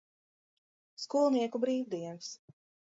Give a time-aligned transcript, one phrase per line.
[1.05, 2.35] Skolnieku brīvdienas.